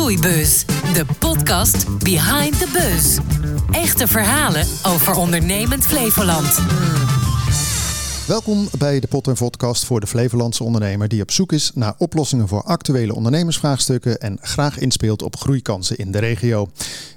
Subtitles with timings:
[0.00, 3.18] Groeibus, de podcast Behind the Buzz.
[3.70, 6.60] Echte verhalen over ondernemend Flevoland.
[8.30, 11.94] Welkom bij de Pot en Podcast voor de Flevolandse ondernemer die op zoek is naar
[11.98, 16.68] oplossingen voor actuele ondernemersvraagstukken en graag inspeelt op groeikansen in de regio.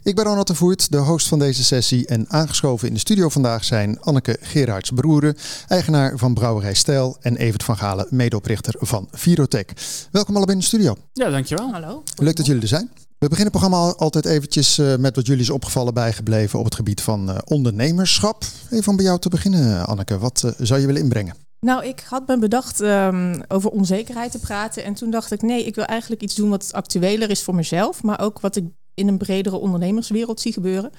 [0.03, 3.29] Ik ben Ronald de Voert, de host van deze sessie en aangeschoven in de studio
[3.29, 5.37] vandaag zijn Anneke Gerards Broeren,
[5.67, 9.65] eigenaar van Brouwerij Stijl en Evert van Galen, medeoprichter van Virotech.
[10.11, 10.95] Welkom allebei in de studio.
[11.13, 11.71] Ja, dankjewel.
[11.71, 12.03] Hallo.
[12.15, 12.89] Leuk dat jullie er zijn.
[13.23, 16.75] We beginnen het programma altijd eventjes eh, met wat jullie is opgevallen bijgebleven op het
[16.75, 18.43] gebied van eh, ondernemerschap.
[18.69, 20.17] Even om bij jou te beginnen, Anneke.
[20.17, 21.35] Wat eh, zou je willen inbrengen?
[21.59, 24.83] Nou, ik had me bedacht um, over onzekerheid te praten.
[24.83, 28.03] En toen dacht ik, nee, ik wil eigenlijk iets doen wat actueler is voor mezelf.
[28.03, 30.91] Maar ook wat ik in een bredere ondernemerswereld zie gebeuren.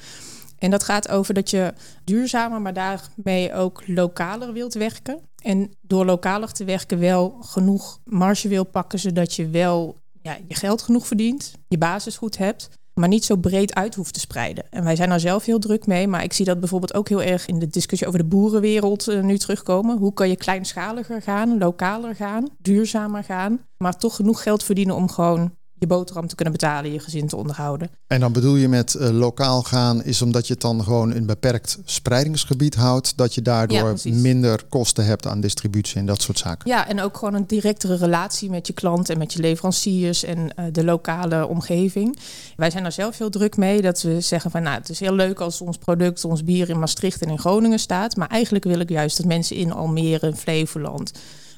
[0.59, 5.19] En dat gaat over dat je duurzamer, maar daarmee ook lokaler wilt werken.
[5.43, 10.55] En door lokaler te werken wel genoeg marge wil pakken, zodat je wel ja, je
[10.55, 14.65] geld genoeg verdient, je basis goed hebt, maar niet zo breed uit hoeft te spreiden.
[14.71, 17.23] En wij zijn daar zelf heel druk mee, maar ik zie dat bijvoorbeeld ook heel
[17.23, 19.99] erg in de discussie over de boerenwereld uh, nu terugkomen.
[19.99, 25.11] Hoe kan je kleinschaliger gaan, lokaler gaan, duurzamer gaan, maar toch genoeg geld verdienen om
[25.11, 25.53] gewoon
[25.85, 27.91] je boterham te kunnen betalen, je gezin te onderhouden.
[28.07, 31.27] En dan bedoel je met uh, lokaal gaan, is omdat je het dan gewoon een
[31.27, 36.39] beperkt spreidingsgebied houdt, dat je daardoor ja, minder kosten hebt aan distributie en dat soort
[36.39, 36.71] zaken.
[36.71, 40.39] Ja, en ook gewoon een directere relatie met je klant en met je leveranciers en
[40.39, 42.19] uh, de lokale omgeving.
[42.57, 45.15] Wij zijn daar zelf heel druk mee dat we zeggen van nou, het is heel
[45.15, 48.79] leuk als ons product, ons bier in Maastricht en in Groningen staat, maar eigenlijk wil
[48.81, 51.13] ik juist dat mensen in Almere, Flevoland,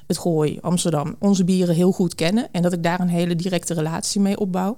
[0.07, 2.47] het Gooi, Amsterdam, onze bieren heel goed kennen.
[2.51, 4.77] En dat ik daar een hele directe relatie mee opbouw.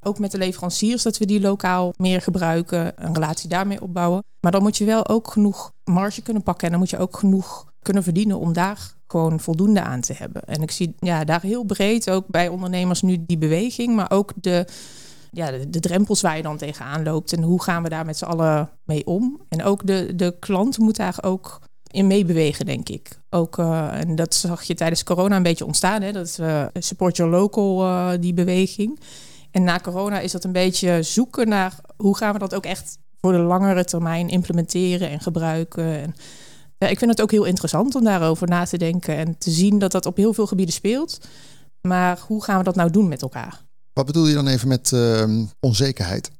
[0.00, 4.24] Ook met de leveranciers, dat we die lokaal meer gebruiken, een relatie daarmee opbouwen.
[4.40, 6.64] Maar dan moet je wel ook genoeg marge kunnen pakken.
[6.64, 10.42] En dan moet je ook genoeg kunnen verdienen om daar gewoon voldoende aan te hebben.
[10.44, 14.32] En ik zie ja, daar heel breed ook bij ondernemers nu die beweging, maar ook
[14.40, 14.66] de,
[15.30, 17.32] ja, de, drempels waar je dan tegenaan loopt.
[17.32, 19.40] En hoe gaan we daar met z'n allen mee om?
[19.48, 21.60] En ook de, de klant moet daar ook
[21.94, 23.18] in meebewegen, denk ik.
[23.30, 26.02] Ook, uh, en dat zag je tijdens corona een beetje ontstaan.
[26.02, 26.12] Hè?
[26.12, 29.00] Dat uh, support your local, uh, die beweging.
[29.50, 32.98] En na corona is dat een beetje zoeken naar hoe gaan we dat ook echt
[33.20, 35.84] voor de langere termijn implementeren en gebruiken.
[35.84, 36.14] En,
[36.78, 39.92] ik vind het ook heel interessant om daarover na te denken en te zien dat
[39.92, 41.18] dat op heel veel gebieden speelt.
[41.80, 43.62] Maar hoe gaan we dat nou doen met elkaar?
[43.92, 45.24] Wat bedoel je dan even met uh,
[45.60, 46.30] onzekerheid?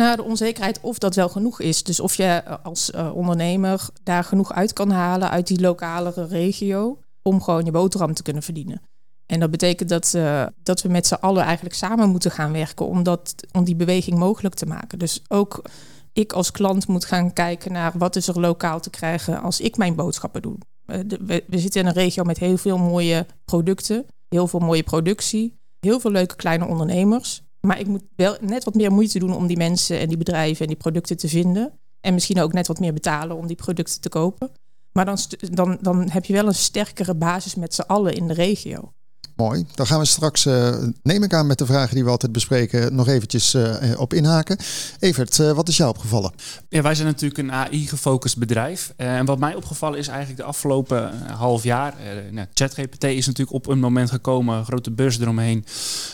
[0.00, 1.82] Nou, de onzekerheid of dat wel genoeg is.
[1.82, 6.98] Dus of je als uh, ondernemer daar genoeg uit kan halen uit die lokalere regio
[7.22, 8.82] om gewoon je boterham te kunnen verdienen.
[9.26, 12.86] En dat betekent dat, uh, dat we met z'n allen eigenlijk samen moeten gaan werken
[12.86, 14.98] om, dat, om die beweging mogelijk te maken.
[14.98, 15.62] Dus ook
[16.12, 19.76] ik als klant moet gaan kijken naar wat is er lokaal te krijgen als ik
[19.76, 20.56] mijn boodschappen doe.
[21.46, 26.00] We zitten in een regio met heel veel mooie producten, heel veel mooie productie, heel
[26.00, 27.45] veel leuke kleine ondernemers.
[27.66, 30.60] Maar ik moet wel net wat meer moeite doen om die mensen en die bedrijven
[30.60, 31.72] en die producten te vinden.
[32.00, 34.50] En misschien ook net wat meer betalen om die producten te kopen.
[34.92, 38.34] Maar dan, dan, dan heb je wel een sterkere basis met z'n allen in de
[38.34, 38.92] regio.
[39.36, 39.66] Mooi.
[39.74, 42.94] Dan gaan we straks, uh, neem ik aan met de vragen die we altijd bespreken,
[42.94, 44.56] nog eventjes uh, op inhaken.
[44.98, 46.32] Evert, wat is jou opgevallen?
[46.68, 48.92] Ja, wij zijn natuurlijk een AI-gefocust bedrijf.
[48.96, 51.94] en wat mij opgevallen is eigenlijk de afgelopen half jaar.
[52.30, 55.64] Nou, ChatGPT is natuurlijk op een moment gekomen, grote beurs eromheen.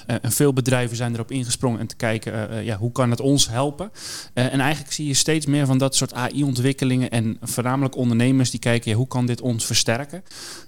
[0.06, 3.90] en veel bedrijven zijn erop ingesprongen en te kijken, ja, hoe kan het ons helpen?
[4.34, 8.90] en eigenlijk zie je steeds meer van dat soort AI-ontwikkelingen en voornamelijk ondernemers die kijken,
[8.90, 10.22] ja, hoe kan dit ons versterken?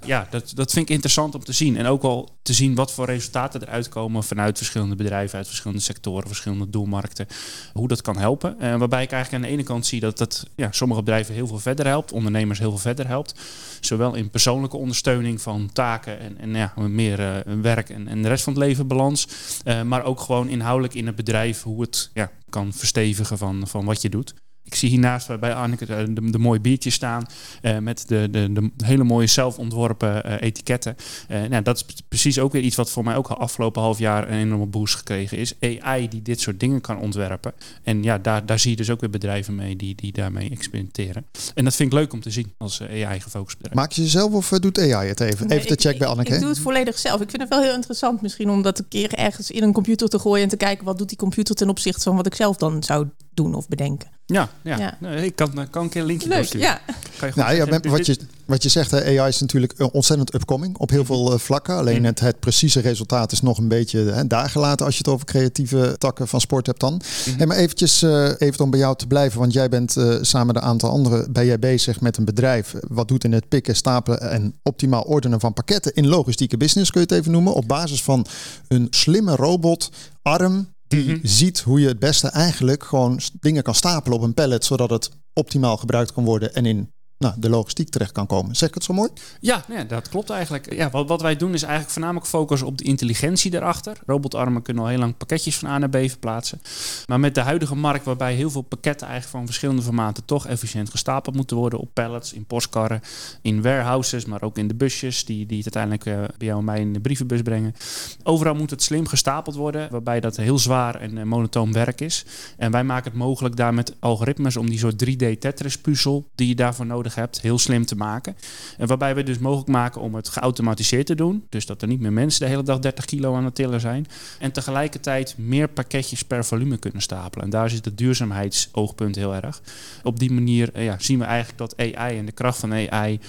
[0.05, 1.77] Ja, dat, dat vind ik interessant om te zien.
[1.77, 5.83] En ook wel te zien wat voor resultaten eruit komen vanuit verschillende bedrijven, uit verschillende
[5.83, 7.27] sectoren, verschillende doelmarkten.
[7.73, 8.57] Hoe dat kan helpen.
[8.61, 11.47] Uh, waarbij ik eigenlijk aan de ene kant zie dat dat ja, sommige bedrijven heel
[11.47, 13.35] veel verder helpt, ondernemers heel veel verder helpt.
[13.81, 18.29] Zowel in persoonlijke ondersteuning van taken en, en ja, meer uh, werk en, en de
[18.29, 19.29] rest van het leven balans.
[19.65, 23.85] Uh, maar ook gewoon inhoudelijk in het bedrijf hoe het ja, kan verstevigen van, van
[23.85, 24.35] wat je doet.
[24.65, 27.27] Ik zie hiernaast bij Anneke de, de, de mooie biertjes staan
[27.63, 30.97] uh, met de, de, de, hele mooie zelf ontworpen uh, etiketten.
[31.29, 33.99] Uh, nou, dat is precies ook weer iets wat voor mij ook al afgelopen half
[33.99, 35.55] jaar een enorme boost gekregen is.
[35.61, 37.53] AI die dit soort dingen kan ontwerpen.
[37.83, 41.27] En ja, daar, daar zie je dus ook weer bedrijven mee die, die daarmee experimenteren.
[41.55, 43.77] En dat vind ik leuk om te zien als AI-gefocust bedrijf.
[43.77, 45.47] Maak je jezelf of doet AI het even?
[45.47, 46.29] Nee, even de check bij Anneke.
[46.29, 47.21] Ik, ik doe het volledig zelf.
[47.21, 50.09] Ik vind het wel heel interessant misschien om dat een keer ergens in een computer
[50.09, 52.57] te gooien en te kijken wat doet die computer ten opzichte van wat ik zelf
[52.57, 54.14] dan zou doen of bedenken.
[54.27, 54.79] Ja, ja.
[54.79, 54.97] ja.
[55.01, 56.81] Nee, ik kan, kan een keer een linkje Leuk, ja.
[57.19, 60.77] Kan je nou, ja, wat, je, wat je zegt, hè, AI is natuurlijk ontzettend upcoming
[60.77, 61.13] op heel mhm.
[61.13, 61.77] veel uh, vlakken.
[61.77, 62.05] Alleen mm.
[62.05, 65.27] het, het precieze resultaat is nog een beetje hè, daar gelaten als je het over
[65.27, 66.93] creatieve takken van sport hebt dan.
[66.93, 67.35] Mm.
[67.37, 70.47] Hey, maar eventjes, uh, even om bij jou te blijven, want jij bent uh, samen
[70.47, 73.77] met een aantal anderen ben jij bezig met een bedrijf wat doet in het pikken,
[73.77, 77.69] stapelen en optimaal ordenen van pakketten in logistieke business, kun je het even noemen, op
[77.69, 78.27] basis van
[78.69, 79.91] een slimme robot,
[80.23, 81.27] arm, Die Mhm.
[81.27, 85.11] ziet hoe je het beste eigenlijk gewoon dingen kan stapelen op een pallet, zodat het
[85.33, 88.57] optimaal gebruikt kan worden en in nou, de logistiek terecht kan komen.
[88.57, 89.11] Zeg ik het zo mooi?
[89.41, 90.75] Ja, nee, dat klopt eigenlijk.
[90.75, 93.97] Ja, wat, wat wij doen is eigenlijk voornamelijk focussen op de intelligentie daarachter.
[94.07, 96.61] Robotarmen kunnen al heel lang pakketjes van A naar B verplaatsen.
[97.07, 100.91] Maar met de huidige markt, waarbij heel veel pakketten eigenlijk van verschillende formaten toch efficiënt
[100.91, 103.01] gestapeld moeten worden op pallets, in postkarren,
[103.43, 106.65] in warehouses, maar ook in de busjes die, die het uiteindelijk eh, bij jou en
[106.65, 107.75] mij in de brievenbus brengen.
[108.23, 112.25] Overal moet het slim gestapeld worden, waarbij dat heel zwaar en eh, monotoon werk is.
[112.57, 116.49] En wij maken het mogelijk daar met algoritmes om die soort 3D Tetris puzzel die
[116.49, 118.37] je daarvoor nodig hebt, heel slim te maken.
[118.79, 121.47] En waarbij we dus mogelijk maken om het geautomatiseerd te doen.
[121.49, 124.07] Dus dat er niet meer mensen de hele dag 30 kilo aan het tillen zijn.
[124.39, 127.45] En tegelijkertijd meer pakketjes per volume kunnen stapelen.
[127.45, 129.63] En daar zit het duurzaamheidsoogpunt heel erg.
[130.03, 133.21] Op die manier eh, ja, zien we eigenlijk dat AI en de kracht van AI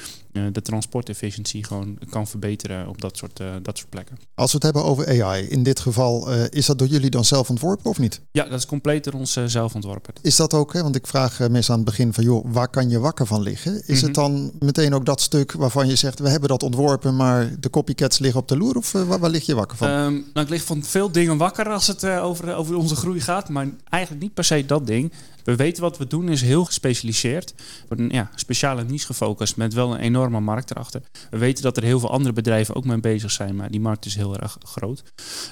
[0.51, 4.17] de transportefficiëntie gewoon kan verbeteren op dat soort, eh, dat soort plekken.
[4.35, 7.25] Als we het hebben over AI, in dit geval, eh, is dat door jullie dan
[7.25, 8.21] zelf ontworpen of niet?
[8.31, 10.13] Ja, dat is compleet door ons eh, zelf ontworpen.
[10.21, 10.81] Is dat ook, hè?
[10.81, 13.41] want ik vraag eh, mensen aan het begin van, joh, waar kan je wakker van
[13.41, 13.81] liggen?
[13.87, 14.05] Is Mhm.
[14.05, 17.69] het dan meteen ook dat stuk waarvan je zegt, we hebben dat ontworpen, maar de
[17.69, 18.75] copycats liggen op de loer?
[18.77, 19.87] Of eh, waar, waar lig je wakker van?
[19.87, 23.21] Ehm, nou, ik lig van veel dingen wakker als het eh, over, over onze groei
[23.21, 25.11] gaat, maar eigenlijk niet per se dat ding.
[25.45, 27.53] We weten wat we doen is heel gespecialiseerd.
[27.88, 31.01] Hebben ja, speciale niche gefocust met wel een enorme markt erachter.
[31.30, 34.06] We weten dat er heel veel andere bedrijven ook mee bezig zijn, maar die markt
[34.06, 35.03] is heel erg groot.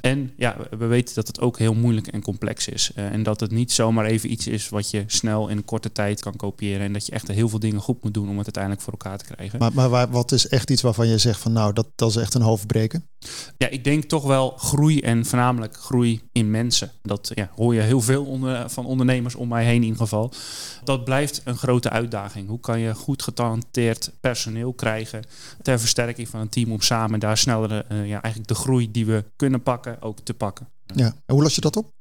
[0.01, 2.91] En ja, we- we weten dat het ook heel moeilijk en complex is.
[2.95, 5.91] Eh, en dat het niet zomaar even iets is wat je snel in een korte
[5.91, 6.81] tijd kan kopiëren.
[6.85, 9.17] En dat je echt heel veel dingen goed moet doen om het uiteindelijk voor elkaar
[9.17, 9.59] te krijgen.
[9.59, 12.33] Maar, maar wat is echt iets waarvan je zegt van, nou, dat, dat is echt
[12.33, 13.07] een hoofdbreken?
[13.57, 16.91] Ja, ik denk toch wel groei en voornamelijk groei in mensen.
[17.01, 20.33] Dat ja, hoor je heel veel onder, van ondernemers om mij heen in ieder geval.
[20.83, 22.47] Dat blijft een grote uitdaging.
[22.47, 25.23] Hoe kan je goed getalenteerd personeel krijgen
[25.61, 29.05] ter versterking van een team om samen daar sneller eh, ja, eigenlijk de groei die
[29.05, 30.67] we kunnen pakken ook te pakken.
[30.95, 31.05] Ja.
[31.05, 31.91] En hoe los je dat op?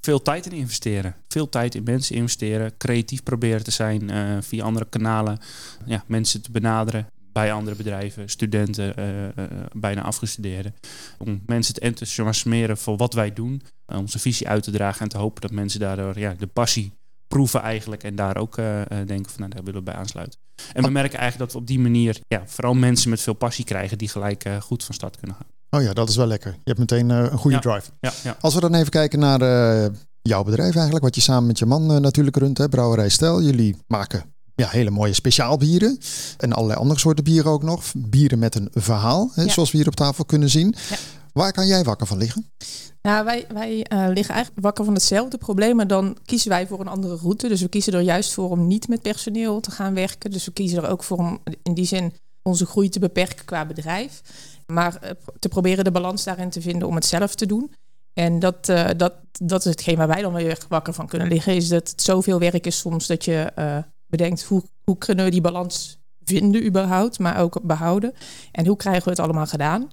[0.00, 1.14] Veel tijd in investeren.
[1.28, 2.76] Veel tijd in mensen investeren.
[2.76, 5.38] Creatief proberen te zijn eh, via andere kanalen.
[5.84, 9.32] Ja, mensen te benaderen bij andere bedrijven, studenten, eh, eh,
[9.72, 10.74] bijna afgestudeerden.
[11.18, 13.62] Om mensen te enthousiasmeren voor wat wij doen.
[13.86, 16.92] eh, onze visie uit te dragen en te hopen dat mensen daardoor ja, de passie
[17.28, 18.02] proeven eigenlijk.
[18.02, 18.56] En daar ook
[18.86, 20.38] denken van nou, daar willen we bij aansluiten.
[20.72, 23.64] En we merken eigenlijk dat we op die manier ja, vooral mensen met veel passie
[23.64, 25.46] krijgen die gelijk goed van start kunnen gaan.
[25.80, 26.50] Oh ja, dat is wel lekker.
[26.52, 27.62] Je hebt meteen een goede Ja.
[27.62, 27.90] drive.
[28.00, 28.36] Ja, ja.
[28.40, 29.40] Als we dan even kijken naar
[30.22, 33.42] jouw bedrijf eigenlijk, wat je samen met je man natuurlijk runt, hè, Brouwerij Stel.
[33.42, 34.22] Jullie maken
[34.54, 35.98] ja, hele mooie speciaalbieren
[36.38, 37.92] en allerlei andere soorten bieren ook nog.
[37.96, 39.48] Bieren met een verhaal, hè, Ja.
[39.48, 40.74] zoals we hier op tafel kunnen zien.
[40.90, 40.96] Ja.
[41.32, 42.50] Waar kan jij wakker van liggen?
[43.02, 46.80] Nou, wij, wij eh, liggen eigenlijk wakker van hetzelfde probleem, maar dan kiezen wij voor
[46.80, 47.48] een andere route.
[47.48, 50.30] Dus we kiezen er juist voor om niet met personeel te gaan werken.
[50.30, 52.12] Dus we kiezen er ook voor om in die zin
[52.42, 54.20] onze groei te beperken qua bedrijf.
[54.66, 57.70] Maar eh, te proberen de balans daarin te vinden om het zelf te doen.
[58.14, 61.54] En dat, eh, dat, dat is hetgeen waar wij dan weer wakker van kunnen liggen.
[61.54, 63.52] Is dat het zoveel werk is soms dat je
[64.12, 68.12] bedenkt hoe, hoe kunnen we die balans vinden überhaupt, maar ook behouden.
[68.52, 69.90] En hoe krijgen we het allemaal gedaan?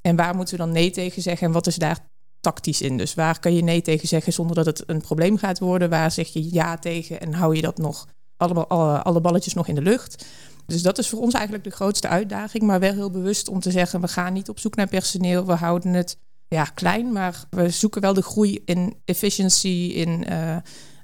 [0.00, 1.98] En waar moeten we dan nee tegen zeggen en wat is daar
[2.40, 2.96] tactisch in?
[2.96, 5.90] Dus waar kan je nee tegen zeggen zonder dat het een probleem gaat worden?
[5.90, 8.06] Waar zeg je ja tegen en hou je dat nog
[8.36, 10.26] allemaal, alle, alle balletjes nog in de lucht?
[10.66, 13.70] Dus dat is voor ons eigenlijk de grootste uitdaging, maar wel heel bewust om te
[13.70, 16.16] zeggen: we gaan niet op zoek naar personeel, we houden het
[16.48, 20.56] ja, klein, maar we zoeken wel de groei in efficiency, in eh,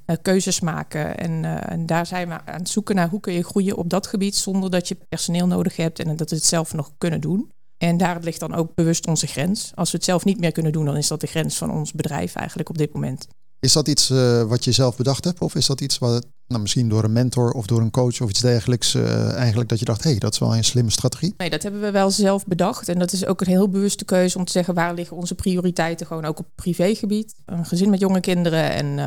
[0.07, 1.19] eh, keuzes maken.
[1.19, 3.91] En, eh, en daar zijn we aan het zoeken naar hoe kun je groeien op
[3.91, 7.21] dat gebied zonder dat je personeel nodig hebt en dat we het zelf nog kunnen
[7.21, 7.51] doen.
[7.79, 9.73] En daar ligt dan ook bewust onze grens.
[9.75, 11.93] Als we het zelf niet meer kunnen doen, dan is dat de grens van ons
[11.93, 13.27] bedrijf eigenlijk op dit moment.
[13.61, 15.41] Is dat iets eh, wat je zelf bedacht hebt?
[15.41, 18.31] Of is dat iets wat nou, misschien door een mentor of door een coach of
[18.31, 21.35] iets dergelijks eigenlijk dat je dacht, hé, hey, dat is wel een slimme strategie?
[21.37, 22.89] Nee, dat hebben we wel zelf bedacht.
[22.89, 26.07] En dat is ook een heel bewuste keuze om te zeggen waar liggen onze prioriteiten
[26.07, 27.35] gewoon ook op privégebied.
[27.45, 28.99] Een gezin met jonge kinderen en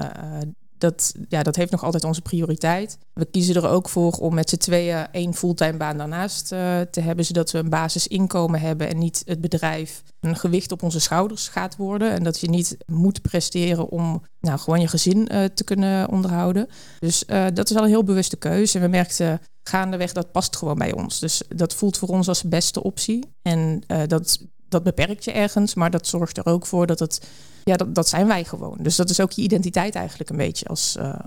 [0.80, 2.98] dat, ja, dat heeft nog altijd onze prioriteit.
[3.14, 7.02] We kiezen er ook voor om met z'n tweeën één fulltime baan daarnaast eh, te
[7.02, 11.48] hebben, zodat we een basisinkomen hebben en niet het bedrijf een gewicht op onze schouders
[11.48, 12.12] gaat worden.
[12.12, 16.68] En dat je niet moet presteren om nou, gewoon je gezin eh, te kunnen onderhouden.
[17.00, 18.78] Dus eh, dat is wel een heel bewuste keuze.
[18.78, 21.20] En we merkten gaandeweg dat past gewoon bij ons.
[21.20, 23.34] Dus dat voelt voor ons als de beste optie.
[23.42, 24.40] En dat,
[24.70, 27.28] dat beperkt je ergens, maar dat zorgt er ook voor dat het,
[27.64, 28.78] ja, dat, dat zijn wij gewoon.
[28.82, 31.20] Dus dat is ook je identiteit eigenlijk een beetje als, uh,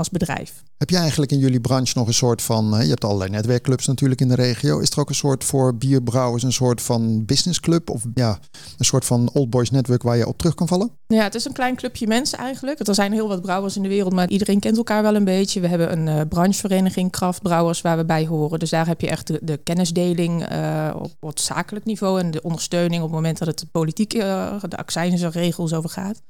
[0.00, 0.62] als bedrijf.
[0.76, 4.20] Heb je eigenlijk in jullie branche nog een soort van, je hebt allerlei netwerkclubs natuurlijk
[4.20, 4.78] in de regio.
[4.78, 8.38] Is er ook een soort voor bierbrouwers een soort van businessclub of ja,
[8.78, 10.90] een soort van old boys netwerk waar je op terug kan vallen?
[11.06, 12.88] Ja, het is een klein clubje mensen eigenlijk.
[12.88, 15.60] Er zijn heel wat brouwers in de wereld, maar iedereen kent elkaar wel een beetje.
[15.60, 18.58] We hebben een uh, branchevereniging kraftbrouwers waar we bij horen.
[18.58, 22.42] Dus daar heb je echt de, de kennisdeling uh, op wat zakelijk niveau en de
[22.42, 26.22] ondersteuning op het moment dat het de politiek, uh, de accijns en regels over gaat.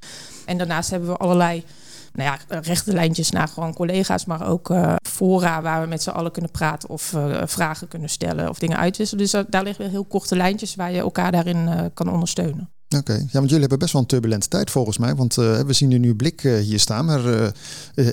[0.46, 1.64] En daarnaast hebben we allerlei
[2.12, 6.10] nou ja, rechte lijntjes naar gewoon collega's, maar ook uh, fora waar we met z'n
[6.10, 9.24] allen kunnen praten of uh, vragen kunnen stellen of dingen uitwisselen.
[9.24, 12.70] Dus daar liggen heel korte lijntjes waar je elkaar daarin kan ondersteunen.
[12.96, 15.14] Oké, ja, want jullie hebben best wel een turbulente tijd volgens mij.
[15.14, 17.46] Want uh, we zien er nu blik uh, hier staan, maar uh,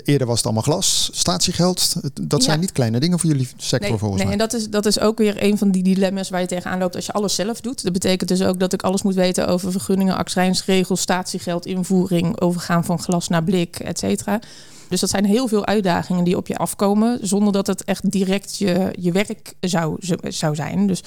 [0.04, 1.96] eerder was het allemaal glas, statiegeld.
[2.22, 2.62] Dat zijn ja.
[2.62, 4.40] niet kleine dingen voor jullie sector nee, volgens nee, mij.
[4.40, 6.96] En dat is, dat is ook weer een van die dilemma's waar je tegenaan loopt
[6.96, 7.84] als je alles zelf doet.
[7.84, 12.86] Dat betekent dus ook dat ik alles moet weten over vergunningen, accijnsregels, statiegeld, invoering, overgaan
[12.86, 14.40] van glas naar blik, et cetera.
[14.90, 18.58] Dus dat zijn heel veel uitdagingen die op je afkomen, zonder dat het echt direct
[18.58, 20.88] je, je werk zou, zou zijn.
[20.88, 21.04] Dus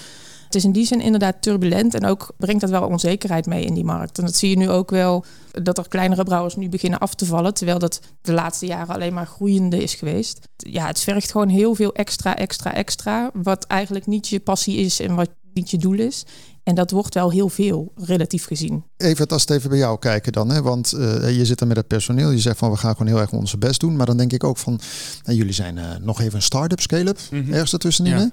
[0.50, 3.74] het is in die zin inderdaad turbulent en ook brengt dat wel onzekerheid mee in
[3.74, 4.18] die markt.
[4.18, 7.26] En dat zie je nu ook wel, dat er kleinere brouwers nu beginnen af te
[7.26, 10.38] vallen, terwijl dat de laatste jaren alleen maar groeiende is geweest.
[10.56, 15.00] Ja, het vergt gewoon heel veel extra, extra, extra, wat eigenlijk niet je passie is
[15.00, 16.24] en wat niet je doel is.
[16.62, 18.84] En dat wordt wel heel veel, relatief gezien.
[18.96, 20.50] Even als het even bij jou kijken dan.
[20.50, 20.62] Hè?
[20.62, 22.30] Want uh, je zit er met het personeel.
[22.30, 23.96] Je zegt van we gaan gewoon heel erg onze best doen.
[23.96, 24.80] Maar dan denk ik ook van,
[25.24, 27.18] nou, jullie zijn uh, nog even een start-up, scale-up.
[27.30, 27.52] Mm -hmm.
[27.52, 28.18] Ergens ertussenin.
[28.18, 28.30] Ja.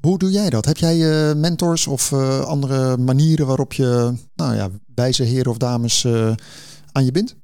[0.00, 0.64] Hoe doe jij dat?
[0.64, 5.56] Heb jij uh, mentors of uh, andere manieren waarop je nou ja, wijze heren of
[5.56, 6.32] dames uh,
[6.92, 7.36] aan je bindt?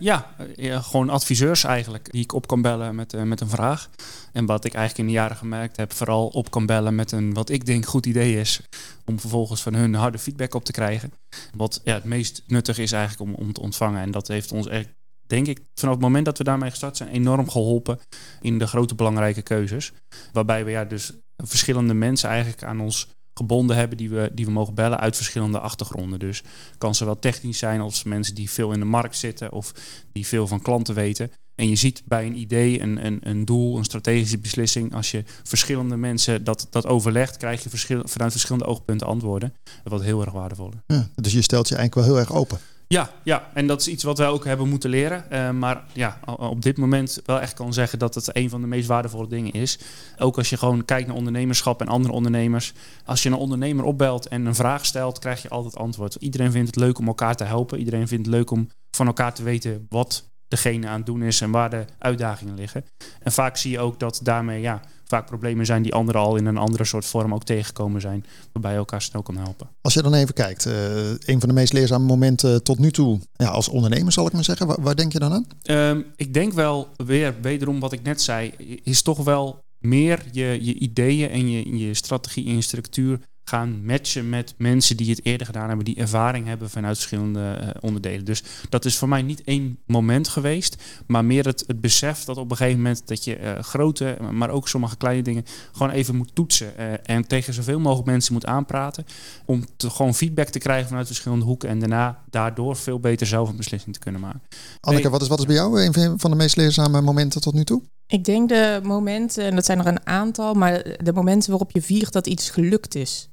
[0.00, 0.34] ja,
[0.80, 3.90] gewoon adviseurs eigenlijk, die ik op kan bellen met, met een vraag.
[4.32, 7.34] En wat ik eigenlijk in de jaren gemerkt heb, vooral op kan bellen met een
[7.34, 8.60] wat ik denk goed idee is,
[9.04, 11.12] om vervolgens van hun harde feedback op te krijgen.
[11.56, 14.02] Wat ja, het meest nuttig is eigenlijk om, om te ontvangen.
[14.02, 14.88] En dat heeft ons echt
[15.32, 17.98] denk ik, vanaf het moment dat we daarmee gestart zijn, enorm geholpen
[18.40, 19.92] in de grote belangrijke keuzes.
[20.32, 24.50] Waarbij we ja, dus verschillende mensen eigenlijk aan ons gebonden hebben die we, die we
[24.50, 26.18] mogen bellen uit verschillende achtergronden.
[26.18, 26.42] Dus
[26.78, 29.74] kan zowel technisch zijn als mensen die veel in de markt zitten of
[30.12, 31.30] die veel van klanten weten.
[31.54, 35.24] En je ziet bij een idee, een, een, een doel, een strategische beslissing, als je
[35.42, 39.54] verschillende mensen dat, dat overlegt, krijg je verschil, vanuit verschillende oogpunten antwoorden.
[39.84, 40.96] Wat heel erg waardevol is.
[41.14, 42.58] Dus je stelt je eigenlijk wel heel erg open.
[42.92, 45.24] Ja, ja, en dat is iets wat wij ook hebben moeten leren.
[45.32, 48.66] Uh, maar ja, op dit moment wel echt kan zeggen dat het een van de
[48.66, 49.78] meest waardevolle dingen is.
[50.18, 52.72] Ook als je gewoon kijkt naar ondernemerschap en andere ondernemers.
[53.04, 56.14] Als je een ondernemer opbelt en een vraag stelt, krijg je altijd antwoord.
[56.14, 57.78] Iedereen vindt het leuk om elkaar te helpen.
[57.78, 61.40] Iedereen vindt het leuk om van elkaar te weten wat degene aan het doen is
[61.40, 62.84] en waar de uitdagingen liggen.
[63.20, 66.46] En vaak zie je ook dat daarmee ja, vaak problemen zijn die anderen al in
[66.46, 69.68] een andere soort vorm ook tegengekomen zijn, waarbij je elkaar snel kan helpen.
[69.80, 70.72] Als je dan even kijkt, uh,
[71.08, 74.44] een van de meest leerzame momenten tot nu toe, ja, als ondernemer zal ik maar
[74.44, 75.46] zeggen, waar, waar denk je dan aan?
[75.62, 80.58] Um, ik denk wel weer, wederom wat ik net zei, is toch wel meer je,
[80.60, 83.20] je ideeën en je, je strategie en je structuur
[83.52, 87.68] gaan matchen met mensen die het eerder gedaan hebben, die ervaring hebben vanuit verschillende uh,
[87.80, 88.24] onderdelen.
[88.24, 92.36] Dus dat is voor mij niet één moment geweest, maar meer het, het besef dat
[92.36, 96.16] op een gegeven moment dat je uh, grote, maar ook sommige kleine dingen gewoon even
[96.16, 99.04] moet toetsen uh, en tegen zoveel mogelijk mensen moet aanpraten
[99.46, 103.48] om te, gewoon feedback te krijgen vanuit verschillende hoeken en daarna daardoor veel beter zelf
[103.48, 104.42] een beslissing te kunnen maken.
[104.80, 107.64] Anneke, wat is, wat is bij jou een van de meest leerzame momenten tot nu
[107.64, 107.82] toe?
[108.06, 111.82] Ik denk de momenten, en dat zijn er een aantal, maar de momenten waarop je
[111.82, 113.30] viert dat iets gelukt is.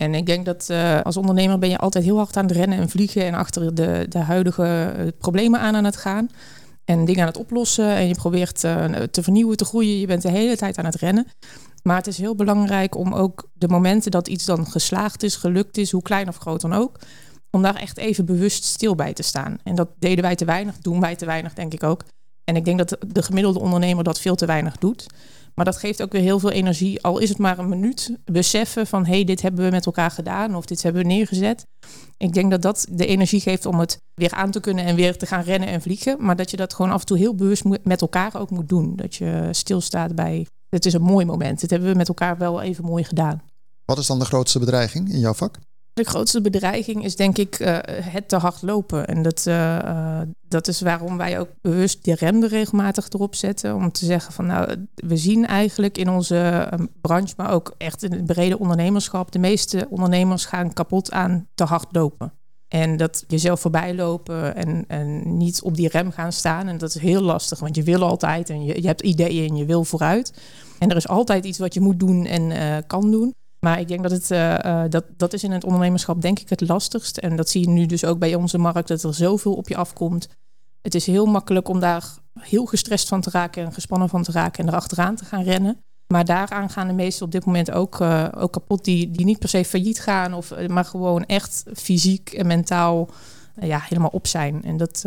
[0.00, 2.78] En ik denk dat uh, als ondernemer ben je altijd heel hard aan het rennen
[2.78, 6.28] en vliegen en achter de, de huidige uh, problemen aan aan het gaan.
[6.84, 7.88] En dingen aan het oplossen.
[7.88, 9.98] En je probeert uh, te vernieuwen, te groeien.
[9.98, 11.26] Je bent de hele tijd aan het rennen.
[11.82, 15.76] Maar het is heel belangrijk om ook de momenten dat iets dan geslaagd is, gelukt
[15.76, 16.98] is, hoe klein of groot dan ook,
[17.50, 19.58] om daar echt even bewust stil bij te staan.
[19.64, 22.04] En dat deden wij te weinig, doen wij te weinig, denk ik ook.
[22.44, 25.06] En ik denk dat de gemiddelde ondernemer dat veel te weinig doet.
[25.60, 27.02] Maar dat geeft ook weer heel veel energie.
[27.02, 30.10] Al is het maar een minuut beseffen van hé, hey, dit hebben we met elkaar
[30.10, 31.66] gedaan of dit hebben we neergezet.
[32.16, 35.16] Ik denk dat dat de energie geeft om het weer aan te kunnen en weer
[35.16, 36.24] te gaan rennen en vliegen.
[36.24, 38.96] Maar dat je dat gewoon af en toe heel bewust met elkaar ook moet doen.
[38.96, 41.60] Dat je stilstaat bij, het is een mooi moment.
[41.60, 43.42] Dit hebben we met elkaar wel even mooi gedaan.
[43.84, 45.58] Wat is dan de grootste bedreiging in jouw vak?
[45.92, 49.06] De grootste bedreiging is denk ik uh, het te hard lopen.
[49.06, 53.34] En dat, uh, uh, dat is waarom wij ook bewust die rem er regelmatig erop
[53.34, 53.74] zetten.
[53.74, 56.68] Om te zeggen van nou, we zien eigenlijk in onze
[57.00, 61.64] branche, maar ook echt in het brede ondernemerschap, de meeste ondernemers gaan kapot aan te
[61.64, 62.32] hard lopen.
[62.68, 66.68] En dat jezelf voorbij lopen en, en niet op die rem gaan staan.
[66.68, 69.56] En dat is heel lastig, want je wil altijd en je, je hebt ideeën en
[69.56, 70.32] je wil vooruit.
[70.78, 73.34] En er is altijd iets wat je moet doen en kan doen.
[73.60, 76.48] Maar ik denk dat het, uh, uh, dat, dat is in het ondernemerschap denk ik
[76.48, 77.16] het lastigst.
[77.16, 79.76] En dat zie je nu dus ook bij onze markt, dat er zoveel op je
[79.76, 80.28] afkomt.
[80.82, 82.04] Het is heel makkelijk om daar
[82.40, 85.78] heel gestrest van te raken en gespannen van te raken en erachteraan te gaan rennen.
[86.06, 89.38] Maar daaraan gaan de meesten op dit moment ook, uh, ook kapot, die, die niet
[89.38, 93.10] per se failliet gaan, of, maar gewoon echt fysiek en mentaal
[93.60, 94.62] ja, helemaal op zijn.
[94.62, 95.04] En dat,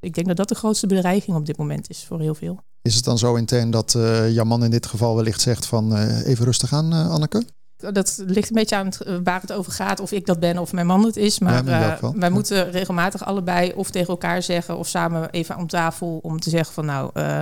[0.00, 2.60] ik denk dat dat de grootste bedreiging op dit moment is voor heel veel.
[2.82, 3.92] Is het dan zo intern dat
[4.28, 7.44] jouw man in dit geval wellicht zegt van even rustig aan, Anneke?
[7.92, 10.00] Dat ligt een beetje aan het, eh, waar het over gaat.
[10.00, 11.38] Of ik dat ben of mijn man het is.
[11.38, 14.78] Maar Ja, uh, wij moeten regelmatig allebei of tegen elkaar zeggen...
[14.78, 17.10] of samen even om tafel om te zeggen van nou...
[17.14, 17.40] Uh,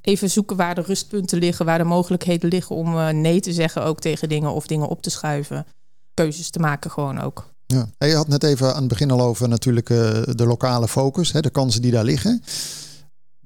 [0.00, 3.84] even zoeken waar de rustpunten liggen, waar de mogelijkheden liggen om uh, nee te zeggen
[3.84, 5.66] ook tegen dingen of dingen op te schuiven.
[6.14, 7.54] Keuzes te maken gewoon ook.
[7.66, 7.86] Ja.
[7.98, 11.50] Je had net even aan het begin al over natuurlijk de lokale focus, hè, de
[11.50, 12.42] kansen die daar liggen.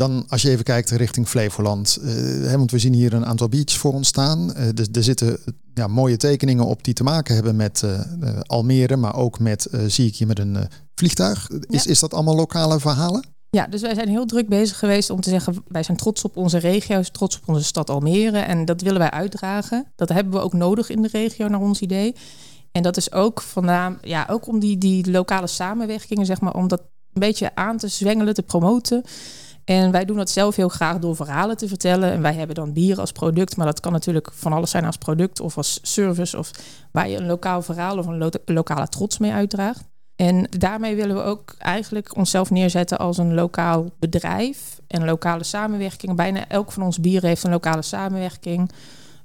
[0.00, 2.10] Dan als je even kijkt richting Flevoland, uh,
[2.46, 4.50] hè, want we zien hier een aantal beaches voor ons staan.
[4.56, 5.38] Uh, er, er, zitten
[5.74, 7.84] ja, mooie tekeningen op die te maken hebben met
[8.46, 10.56] Almere, maar ook met, zie ik hier met een
[10.94, 11.48] vliegtuig.
[11.48, 11.90] Is, ja.
[11.90, 13.24] is dat allemaal lokale verhalen?
[13.50, 16.36] Ja, dus wij zijn heel druk bezig geweest om te zeggen, wij zijn trots op
[16.36, 19.86] onze regio, trots op onze stad Almere en dat willen wij uitdragen.
[19.96, 22.14] Dat hebben we ook nodig in de regio naar ons idee.
[22.72, 26.68] En dat is ook vandaan, ja, ook om die, die lokale samenwerkingen, zeg maar, om
[26.68, 26.80] dat
[27.12, 29.04] een beetje aan te zwengelen, te promoten.
[29.70, 32.12] En wij doen dat zelf heel graag door verhalen te vertellen.
[32.12, 34.96] En wij hebben dan bier als product, maar dat kan natuurlijk van alles zijn als
[34.96, 36.50] product of als service, of
[36.92, 39.84] waar je een lokaal verhaal of een lo lokale trots mee uitdraagt.
[40.16, 46.16] En daarmee willen we ook eigenlijk onszelf neerzetten als een lokaal bedrijf en lokale samenwerking.
[46.16, 48.70] Bijna elk van ons bieren heeft een lokale samenwerking.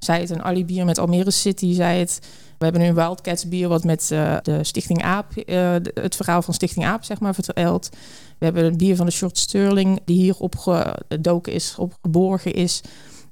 [0.05, 2.19] Zij het een Ali bier met Almere City, zij het.
[2.57, 6.41] We hebben nu een Wildcats bier wat met uh, de Stichting Aap, uh, het verhaal
[6.41, 7.89] van Stichting Aap zeg maar vertelt.
[8.37, 12.81] We hebben een bier van de Short Sterling die hier opgedoken is, opgeborgen is.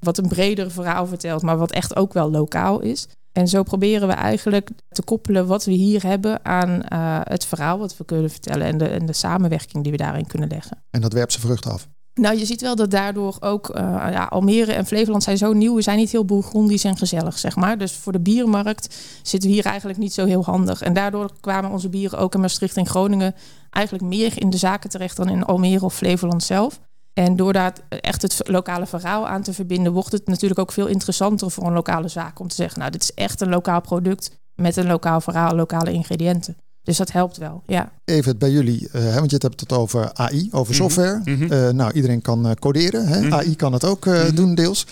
[0.00, 3.08] Wat een breder verhaal vertelt, maar wat echt ook wel lokaal is.
[3.32, 7.78] En zo proberen we eigenlijk te koppelen wat we hier hebben aan uh, het verhaal
[7.78, 10.82] wat we kunnen vertellen en de, en de samenwerking die we daarin kunnen leggen.
[10.90, 11.88] En dat werpt zijn vruchten af.
[12.14, 15.74] Nou, je ziet wel dat daardoor ook uh, ja, Almere en Flevoland zijn zo nieuw.
[15.74, 17.78] We zijn niet heel bourgondisch en gezellig, zeg maar.
[17.78, 20.82] Dus voor de biermarkt zitten we hier eigenlijk niet zo heel handig.
[20.82, 23.34] En daardoor kwamen onze bieren ook in Maastricht en Groningen
[23.70, 26.80] eigenlijk meer in de zaken terecht dan in Almere of Flevoland zelf.
[27.12, 30.86] En door daar echt het lokale verhaal aan te verbinden, wordt het natuurlijk ook veel
[30.86, 34.38] interessanter voor een lokale zaak om te zeggen, nou, dit is echt een lokaal product
[34.54, 36.56] met een lokaal verhaal, lokale ingrediënten.
[36.84, 37.92] Dus dat helpt wel, ja.
[38.04, 41.20] Even bij jullie, uh, want je hebt het over AI, over software.
[41.24, 41.52] Mm -hmm.
[41.52, 43.06] uh, nou, iedereen kan uh, coderen.
[43.06, 43.16] Hè?
[43.16, 43.32] Mm -hmm.
[43.32, 44.34] AI kan het ook mm -hmm.
[44.34, 44.86] doen deels.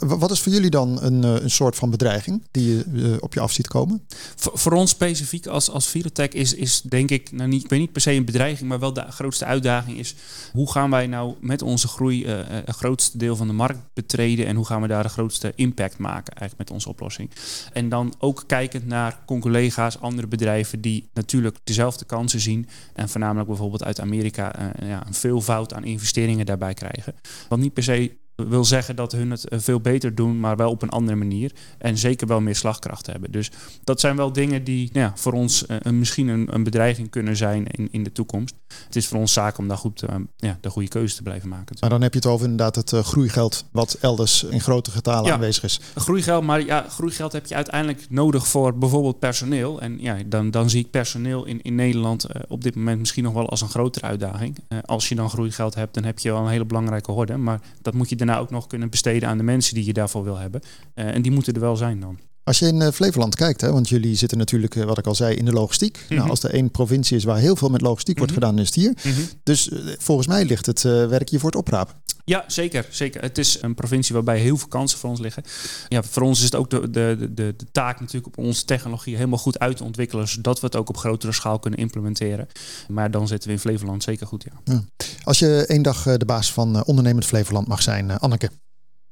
[0.00, 3.52] wat is voor jullie dan een, een soort van bedreiging die je op je af
[3.52, 4.02] ziet komen?
[4.36, 7.80] Voor, voor ons specifiek als, als Virotech is, is denk ik, nou niet, ik weet
[7.80, 10.14] niet per se een bedreiging, maar wel de grootste uitdaging is
[10.52, 14.56] hoe gaan wij nou met onze groei het grootste deel van de markt betreden en
[14.56, 17.30] hoe gaan we daar de grootste impact maken eigenlijk met onze oplossing.
[17.72, 21.27] En dan ook kijkend naar collega's, andere bedrijven die natuurlijk
[21.64, 22.68] dezelfde kansen zien.
[22.94, 27.14] En voornamelijk bijvoorbeeld uit Amerika uh, ja, een veelvoud aan investeringen daarbij krijgen.
[27.48, 30.82] Wat niet per se wil zeggen dat hun het veel beter doen, maar wel op
[30.82, 31.52] een andere manier.
[31.78, 33.32] En zeker wel meer slagkracht hebben.
[33.32, 33.50] Dus
[33.84, 37.36] dat zijn wel dingen die nou ja, voor ons uh, misschien een, een, bedreiging kunnen
[37.36, 38.54] zijn in, in de toekomst.
[38.84, 41.48] Het is voor ons zaak om daar goed uh, ja, de goede keuze te blijven
[41.48, 41.76] maken.
[41.80, 45.26] Maar dan heb je het over inderdaad het uh, groeigeld wat elders in grote getalen
[45.26, 45.80] ja, aanwezig is.
[45.94, 49.80] Groeigeld, maar ja, groeigeld heb je uiteindelijk nodig voor bijvoorbeeld personeel.
[49.80, 53.32] En ja, dan, dan zie ik personeel in, in Nederland op dit moment misschien nog
[53.32, 54.58] wel als een grotere uitdaging.
[54.84, 57.36] als je dan groeigeld hebt, dan heb je wel een hele belangrijke horde.
[57.36, 60.24] Maar dat moet je daarna ook nog kunnen besteden aan de mensen die je daarvoor
[60.24, 60.60] wil hebben.
[60.94, 62.18] Uh, en die moeten er wel zijn dan.
[62.48, 65.14] Als je in uh, Flevoland kijkt, hè, want jullie zitten natuurlijk, uh, wat ik al
[65.14, 65.96] zei, in de logistiek.
[65.96, 66.16] Mm -hmm.
[66.16, 68.32] nou, als er één provincie is waar heel veel met logistiek mm -hmm.
[68.34, 68.92] wordt gedaan, is het hier.
[69.02, 69.28] Mm -hmm.
[69.42, 71.94] Dus volgens mij ligt het werk hier voor het oprapen.
[72.24, 73.22] Ja, zeker, zeker.
[73.22, 75.42] Het is een provincie waarbij heel veel kansen voor ons liggen.
[75.88, 79.16] Ja, voor ons is het ook de, de, de, de taak natuurlijk op onze technologie
[79.16, 82.48] helemaal goed uit te ontwikkelen, zodat we het ook op grotere schaal kunnen implementeren.
[82.88, 84.72] Maar dan zitten we in Flevoland zeker goed, ja.
[84.74, 84.84] ja.
[85.22, 88.50] Als je één dag de baas van Ondernemend Flevoland mag zijn, Anneke,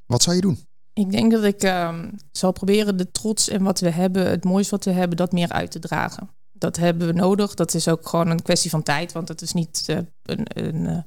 [0.06, 0.58] wat zou je doen?
[0.98, 1.98] Ik denk dat ik uh,
[2.32, 5.48] zal proberen de trots en wat we hebben, het mooiste wat we hebben, dat meer
[5.48, 6.30] uit te dragen.
[6.52, 7.54] Dat hebben we nodig.
[7.54, 10.84] Dat is ook gewoon een kwestie van tijd, want het is niet uh, een, een
[10.84, 10.98] uh,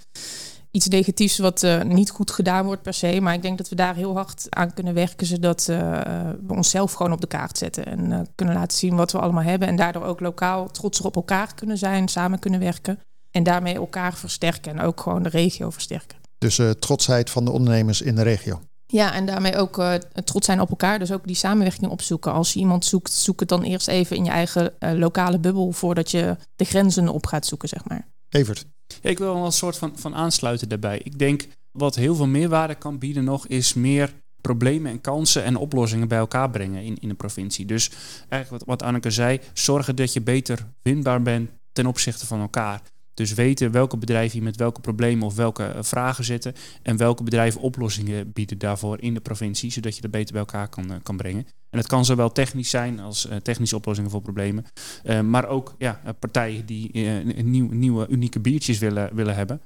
[0.72, 3.22] iets negatiefs wat uh, niet goed gedaan wordt per se.
[3.22, 7.12] Maar ik denk dat we daar heel hard aan kunnen werken, zodat we onszelf gewoon
[7.12, 9.68] op de kaart zetten en kunnen laten zien wat we allemaal hebben.
[9.68, 13.00] En daardoor ook lokaal trotser op elkaar kunnen zijn, samen kunnen werken.
[13.32, 16.18] En daarmee elkaar versterken en ook gewoon de regio versterken.
[16.38, 18.62] Dus trotsheid van de ondernemers in de regio.
[18.92, 21.00] Ja, en daarmee ook uh, trots zijn op elkaar.
[21.00, 22.34] Dus ook die samenwerking opzoeken.
[22.34, 25.72] Als je iemand zoekt, zoek het dan eerst even in je eigen uh, lokale bubbel
[25.72, 28.08] voordat je de grenzen op gaat zoeken, zeg maar.
[28.30, 28.66] Evert.
[29.02, 31.02] Ja, ik wil wel een soort van, van aansluiten daarbij.
[31.04, 35.56] Ik denk wat heel veel meerwaarde kan bieden nog, is meer problemen en kansen en
[35.56, 37.66] oplossingen bij elkaar brengen in, in de provincie.
[37.66, 37.92] Dus
[38.30, 42.82] eigenlijk wat, wat Anneke zei, zorgen dat je beter vindbaar bent ten opzichte van elkaar.
[43.20, 46.54] Dus weten welke bedrijven hier met welke problemen of welke vragen zitten.
[46.82, 49.72] En welke bedrijven oplossingen bieden daarvoor in de provincie.
[49.72, 51.46] Zodat je dat beter bij elkaar kan, kan brengen.
[51.70, 54.66] En het kan zowel technisch zijn als uh, technische oplossingen voor problemen.
[55.04, 59.62] Uh, maar ook ja, partijen die uh, nieuw, nieuwe unieke biertjes willen, willen hebben.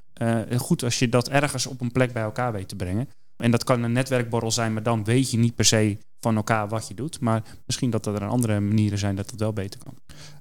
[0.58, 3.08] goed als je dat ergens op een plek bij elkaar weet te brengen.
[3.36, 6.68] En dat kan een netwerkborrel zijn, maar dan weet je niet per se van elkaar
[6.68, 7.20] wat je doet.
[7.20, 9.94] Maar misschien dat er andere manieren zijn dat het wel beter kan.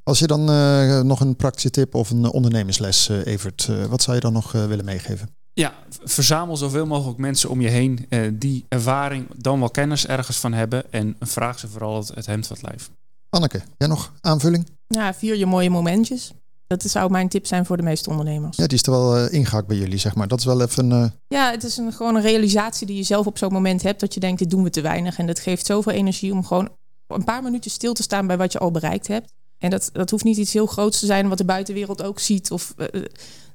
[0.03, 4.01] Als je dan uh, nog een praktische tip of een ondernemersles, uh, Evert, uh, wat
[4.01, 5.29] zou je dan nog willen meegeven?
[5.53, 10.53] Ja, verzamel zoveel mogelijk mensen om je heen die ervaring, dan wel kennis ergens van
[10.53, 10.91] hebben.
[10.91, 12.89] En vraag ze vooral het, het hemd het lijf.
[13.29, 14.67] Anneke, jij nog aanvulling?
[14.87, 16.33] Ja, vier je mooie momentjes.
[16.67, 18.57] Dat zou mijn tip zijn voor de meeste ondernemers.
[18.57, 20.27] Ja, die is er wel uh, ingehakt bij jullie, zeg maar.
[20.27, 20.91] Dat is wel even.
[20.91, 21.05] Uh...
[21.27, 23.99] Ja, het is een, gewoon een realisatie die je zelf op zo'n moment hebt.
[23.99, 25.17] Dat je denkt, dit doen we te weinig.
[25.17, 26.69] En dat geeft zoveel energie om gewoon
[27.07, 29.31] een paar minuten stil te staan bij wat je al bereikt hebt.
[29.57, 32.51] En dat, dat hoeft niet iets heel groots te zijn wat de buitenwereld ook ziet.
[32.51, 33.05] Of uh,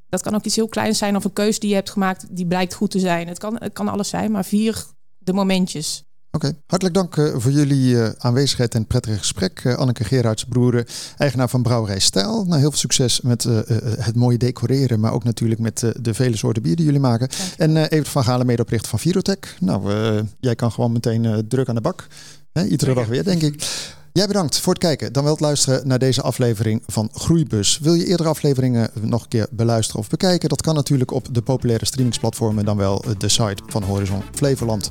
[0.08, 2.46] dat kan ook iets heel kleins zijn of een keus die je hebt gemaakt die
[2.46, 3.28] blijkt goed te zijn.
[3.28, 4.84] Het kan, het kan alles zijn, maar vier
[5.18, 6.04] de momentjes.
[6.38, 9.64] Oké, hartelijk dank uh, voor jullie uh, aanwezigheid en prettige gesprek.
[9.64, 12.44] Uh, Anneke Gerards, broer, eigenaar van Brouwerij Stijl.
[12.44, 16.62] Nou, heel veel succes met het mooie decoreren, maar ook natuurlijk met de vele soorten
[16.62, 17.28] bier die jullie maken.
[17.56, 19.56] En Evert van Galen, medeoprichter van Virotech.
[19.60, 19.92] Nou,
[20.40, 22.06] jij kan gewoon meteen druk aan de bak.
[22.52, 23.86] Hè, iedere dag weer, denk ik.
[24.12, 27.78] Jij bedankt voor het kijken, dan wel het luisteren naar deze aflevering van Groeibus.
[27.78, 30.48] Wil je eerdere afleveringen nog een keer beluisteren of bekijken?
[30.48, 34.90] Dat kan natuurlijk op de populaire streamingsplatformen, dan wel de site van Horizon Flevoland.